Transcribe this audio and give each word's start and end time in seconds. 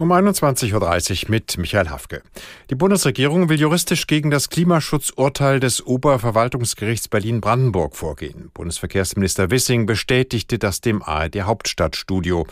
Um 0.00 0.12
21.30 0.12 1.24
Uhr 1.24 1.30
mit 1.30 1.58
Michael 1.58 1.90
Hafke. 1.90 2.22
Die 2.70 2.74
Bundesregierung 2.74 3.50
will 3.50 3.60
juristisch 3.60 4.06
gegen 4.06 4.30
das 4.30 4.48
Klimaschutzurteil 4.48 5.60
des 5.60 5.84
Oberverwaltungsgerichts 5.86 7.08
Berlin-Brandenburg 7.08 7.94
vorgehen. 7.94 8.50
Bundesverkehrsminister 8.54 9.50
Wissing 9.50 9.84
bestätigte 9.84 10.58
das 10.58 10.80
dem 10.80 11.02
ARD 11.02 11.42
Hauptstadtstudio. 11.42 12.46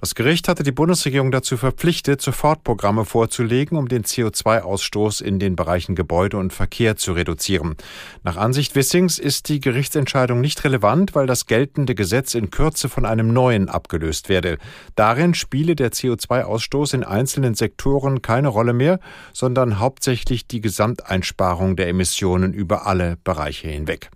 Das 0.00 0.14
Gericht 0.14 0.46
hatte 0.46 0.62
die 0.62 0.72
Bundesregierung 0.72 1.30
dazu 1.30 1.56
verpflichtet, 1.56 2.20
Sofortprogramme 2.20 3.06
vorzulegen, 3.06 3.78
um 3.78 3.88
den 3.88 4.04
CO2-Ausstoß 4.04 5.22
in 5.22 5.38
den 5.38 5.56
Bereichen 5.56 5.94
Gebäude 5.94 6.36
und 6.36 6.52
Verkehr 6.52 6.96
zu 6.96 7.12
reduzieren. 7.12 7.76
Nach 8.22 8.36
Ansicht 8.36 8.74
Wissings 8.74 9.18
ist 9.18 9.48
die 9.48 9.58
Gerichtsentscheidung 9.58 10.40
nicht 10.40 10.62
relevant, 10.64 11.14
weil 11.14 11.26
das 11.26 11.46
geltende 11.46 11.94
Gesetz 11.94 12.34
in 12.34 12.50
Kürze 12.50 12.90
von 12.90 13.06
einem 13.06 13.32
neuen 13.32 13.70
abgelöst 13.70 14.28
werde. 14.28 14.58
Darin 14.96 15.32
spiele 15.34 15.74
der 15.76 15.92
CO2-Ausstoß 15.92 16.85
in 16.92 17.04
einzelnen 17.04 17.54
Sektoren 17.54 18.22
keine 18.22 18.48
Rolle 18.48 18.72
mehr, 18.72 19.00
sondern 19.32 19.78
hauptsächlich 19.78 20.46
die 20.46 20.60
Gesamteinsparung 20.60 21.76
der 21.76 21.88
Emissionen 21.88 22.52
über 22.52 22.86
alle 22.86 23.16
Bereiche 23.24 23.68
hinweg. 23.68 24.10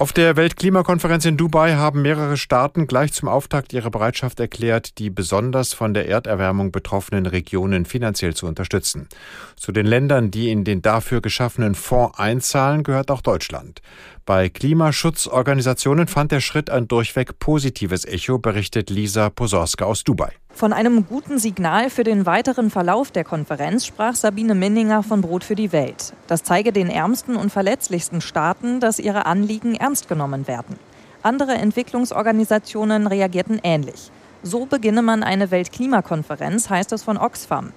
Auf 0.00 0.12
der 0.12 0.36
Weltklimakonferenz 0.36 1.24
in 1.24 1.36
Dubai 1.36 1.74
haben 1.74 2.02
mehrere 2.02 2.36
Staaten 2.36 2.86
gleich 2.86 3.12
zum 3.12 3.28
Auftakt 3.28 3.72
ihre 3.72 3.90
Bereitschaft 3.90 4.38
erklärt, 4.38 4.98
die 4.98 5.10
besonders 5.10 5.72
von 5.72 5.92
der 5.92 6.08
Erderwärmung 6.08 6.70
betroffenen 6.70 7.26
Regionen 7.26 7.84
finanziell 7.84 8.32
zu 8.32 8.46
unterstützen. 8.46 9.08
Zu 9.56 9.72
den 9.72 9.86
Ländern, 9.86 10.30
die 10.30 10.52
in 10.52 10.62
den 10.62 10.82
dafür 10.82 11.20
geschaffenen 11.20 11.74
Fonds 11.74 12.16
einzahlen, 12.16 12.84
gehört 12.84 13.10
auch 13.10 13.22
Deutschland. 13.22 13.82
Bei 14.24 14.48
Klimaschutzorganisationen 14.48 16.06
fand 16.06 16.30
der 16.30 16.42
Schritt 16.42 16.70
ein 16.70 16.86
durchweg 16.86 17.40
positives 17.40 18.04
Echo, 18.04 18.38
berichtet 18.38 18.90
Lisa 18.90 19.30
Posorska 19.30 19.84
aus 19.84 20.04
Dubai. 20.04 20.30
Von 20.58 20.72
einem 20.72 21.06
guten 21.06 21.38
Signal 21.38 21.88
für 21.88 22.02
den 22.02 22.26
weiteren 22.26 22.68
Verlauf 22.68 23.12
der 23.12 23.22
Konferenz 23.22 23.86
sprach 23.86 24.16
Sabine 24.16 24.56
Minninger 24.56 25.04
von 25.04 25.20
Brot 25.20 25.44
für 25.44 25.54
die 25.54 25.70
Welt. 25.70 26.12
Das 26.26 26.42
zeige 26.42 26.72
den 26.72 26.90
ärmsten 26.90 27.36
und 27.36 27.52
verletzlichsten 27.52 28.20
Staaten, 28.20 28.80
dass 28.80 28.98
ihre 28.98 29.26
Anliegen 29.26 29.76
ernst 29.76 30.08
genommen 30.08 30.48
werden. 30.48 30.76
Andere 31.22 31.52
Entwicklungsorganisationen 31.52 33.06
reagierten 33.06 33.60
ähnlich. 33.62 34.10
So 34.42 34.66
beginne 34.66 35.02
man 35.02 35.22
eine 35.22 35.52
Weltklimakonferenz, 35.52 36.68
heißt 36.68 36.92
es 36.92 37.04
von 37.04 37.18
Oxfam. 37.18 37.72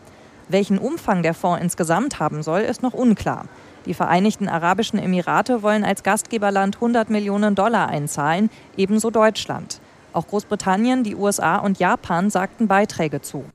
Welchen 0.49 0.79
Umfang 0.79 1.21
der 1.21 1.35
Fonds 1.35 1.61
insgesamt 1.61 2.19
haben 2.19 2.41
soll, 2.41 2.61
ist 2.61 2.81
noch 2.81 2.95
unklar. 2.95 3.45
Die 3.85 3.93
Vereinigten 3.93 4.49
Arabischen 4.49 4.97
Emirate 4.97 5.61
wollen 5.61 5.83
als 5.83 6.01
Gastgeberland 6.01 6.77
100 6.77 7.11
Millionen 7.11 7.53
Dollar 7.53 7.89
einzahlen, 7.89 8.49
ebenso 8.75 9.11
Deutschland. 9.11 9.80
Auch 10.13 10.27
Großbritannien, 10.27 11.03
die 11.03 11.15
USA 11.15 11.57
und 11.57 11.79
Japan 11.79 12.29
sagten 12.29 12.67
Beiträge 12.67 13.21
zu. 13.21 13.45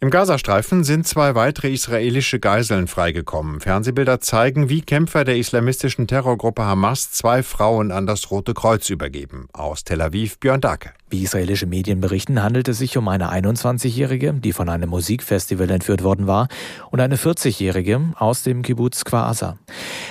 Im 0.00 0.10
Gazastreifen 0.10 0.84
sind 0.84 1.06
zwei 1.06 1.34
weitere 1.34 1.72
israelische 1.72 2.38
Geiseln 2.38 2.86
freigekommen. 2.86 3.60
Fernsehbilder 3.60 4.20
zeigen, 4.20 4.68
wie 4.68 4.82
Kämpfer 4.82 5.24
der 5.24 5.36
islamistischen 5.36 6.06
Terrorgruppe 6.06 6.62
Hamas 6.62 7.10
zwei 7.10 7.42
Frauen 7.42 7.90
an 7.90 8.06
das 8.06 8.30
Rote 8.30 8.54
Kreuz 8.54 8.90
übergeben. 8.90 9.48
Aus 9.52 9.84
Tel 9.84 10.00
Aviv 10.00 10.38
Björn 10.38 10.60
Dake. 10.60 10.92
Wie 11.10 11.22
israelische 11.22 11.66
Medien 11.66 12.00
berichten, 12.00 12.42
handelt 12.42 12.66
es 12.66 12.78
sich 12.78 12.96
um 12.96 13.08
eine 13.08 13.30
21-Jährige, 13.30 14.32
die 14.32 14.52
von 14.52 14.70
einem 14.70 14.88
Musikfestival 14.88 15.70
entführt 15.70 16.02
worden 16.02 16.26
war, 16.26 16.48
und 16.90 16.98
eine 16.98 17.16
40-Jährige 17.16 18.00
aus 18.16 18.42
dem 18.42 18.62
Kibbutz 18.62 19.04
Kwasa. 19.04 19.58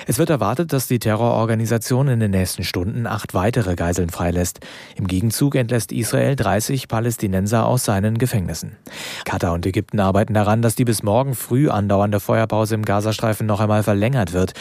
Es 0.06 0.18
wird 0.18 0.30
erwartet, 0.30 0.72
dass 0.72 0.86
die 0.86 1.00
Terrororganisation 1.00 2.06
in 2.06 2.20
den 2.20 2.30
nächsten 2.30 2.62
Stunden 2.62 3.08
acht 3.08 3.34
weitere 3.34 3.74
Geiseln 3.74 4.10
freilässt. 4.10 4.60
Im 4.94 5.08
Gegenzug 5.08 5.56
entlässt 5.56 5.90
Israel 5.90 6.36
30 6.36 6.86
Palästinenser 6.86 7.66
aus 7.66 7.84
seinen 7.84 8.16
Gefängnissen. 8.16 8.76
Katar 9.24 9.52
und 9.52 9.66
Ägypten 9.66 9.98
arbeiten 9.98 10.32
daran, 10.32 10.62
dass 10.62 10.76
die 10.76 10.84
bis 10.84 11.02
morgen 11.02 11.34
früh 11.34 11.70
andauernde 11.70 12.20
Feuerpause 12.20 12.76
im 12.76 12.84
Gazastreifen 12.84 13.46
noch 13.46 13.60
einmal 13.60 13.82
verlängert 13.82 14.32
wird. 14.32 14.52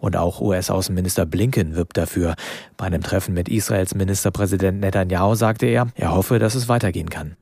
Und 0.00 0.16
auch 0.16 0.40
US-Außenminister 0.40 1.26
Blinken 1.26 1.76
wirbt 1.76 1.96
dafür. 1.96 2.34
Bei 2.76 2.86
einem 2.86 3.02
Treffen 3.02 3.34
mit 3.34 3.48
Israels 3.48 3.94
Ministerpräsident 3.94 4.80
Netanyahu 4.80 5.36
sagte 5.36 5.66
er, 5.66 5.81
er 5.94 6.12
hoffe, 6.12 6.38
dass 6.38 6.54
es 6.54 6.68
weitergehen 6.68 7.10
kann. 7.10 7.36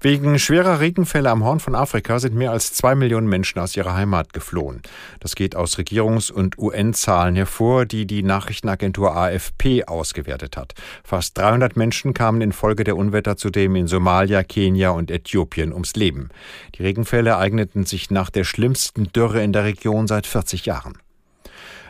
Wegen 0.00 0.38
schwerer 0.38 0.80
Regenfälle 0.80 1.30
am 1.30 1.44
Horn 1.44 1.60
von 1.60 1.74
Afrika 1.74 2.18
sind 2.18 2.34
mehr 2.34 2.52
als 2.52 2.72
zwei 2.72 2.94
Millionen 2.94 3.28
Menschen 3.28 3.58
aus 3.58 3.76
ihrer 3.76 3.94
Heimat 3.94 4.32
geflohen. 4.32 4.82
Das 5.20 5.34
geht 5.34 5.56
aus 5.56 5.78
Regierungs- 5.78 6.30
und 6.30 6.58
UN-Zahlen 6.58 7.34
hervor, 7.34 7.86
die 7.86 8.06
die 8.06 8.22
Nachrichtenagentur 8.22 9.16
AFP 9.16 9.84
ausgewertet 9.84 10.56
hat. 10.56 10.74
Fast 11.02 11.36
300 11.38 11.76
Menschen 11.76 12.14
kamen 12.14 12.40
infolge 12.40 12.84
der 12.84 12.96
Unwetter 12.96 13.36
zudem 13.36 13.76
in 13.76 13.86
Somalia, 13.88 14.42
Kenia 14.42 14.90
und 14.90 15.10
Äthiopien 15.10 15.72
ums 15.72 15.94
Leben. 15.96 16.28
Die 16.76 16.82
Regenfälle 16.82 17.30
ereigneten 17.30 17.84
sich 17.84 18.10
nach 18.10 18.30
der 18.30 18.44
schlimmsten 18.44 19.12
Dürre 19.12 19.42
in 19.42 19.52
der 19.52 19.64
Region 19.64 20.06
seit 20.06 20.26
40 20.26 20.66
Jahren. 20.66 20.98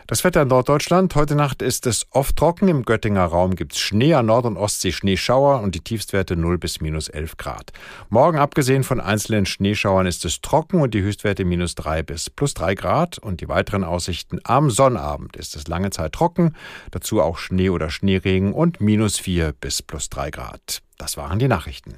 Das 0.08 0.22
Wetter 0.22 0.42
in 0.42 0.48
Norddeutschland. 0.48 1.16
Heute 1.16 1.34
Nacht 1.34 1.62
ist 1.62 1.84
es 1.84 2.06
oft 2.10 2.36
trocken. 2.36 2.68
Im 2.68 2.84
Göttinger 2.84 3.24
Raum 3.24 3.56
gibt 3.56 3.72
es 3.72 3.80
Schnee, 3.80 4.14
an 4.14 4.26
Nord- 4.26 4.44
und 4.44 4.56
Ostsee 4.56 4.92
Schneeschauer 4.92 5.60
und 5.62 5.74
die 5.74 5.80
Tiefstwerte 5.80 6.36
0 6.36 6.58
bis 6.58 6.80
minus 6.80 7.08
11 7.08 7.36
Grad. 7.38 7.72
Morgen, 8.08 8.38
abgesehen 8.38 8.84
von 8.84 9.00
einzelnen 9.00 9.46
Schneeschauern, 9.46 10.06
ist 10.06 10.24
es 10.24 10.40
trocken 10.40 10.80
und 10.80 10.94
die 10.94 11.02
Höchstwerte 11.02 11.44
minus 11.44 11.74
3 11.74 12.04
bis 12.04 12.30
plus 12.30 12.54
3 12.54 12.76
Grad. 12.76 13.18
Und 13.18 13.40
die 13.40 13.48
weiteren 13.48 13.82
Aussichten 13.82 14.38
am 14.44 14.70
Sonnabend 14.70 15.34
ist 15.34 15.56
es 15.56 15.66
lange 15.66 15.90
Zeit 15.90 16.12
trocken, 16.12 16.54
dazu 16.92 17.20
auch 17.20 17.36
Schnee 17.36 17.70
oder 17.70 17.90
Schneeregen 17.90 18.52
und 18.52 18.80
minus 18.80 19.18
4 19.18 19.54
bis 19.60 19.82
plus 19.82 20.08
3 20.08 20.30
Grad. 20.30 20.82
Das 20.98 21.16
waren 21.16 21.40
die 21.40 21.48
Nachrichten. 21.48 21.96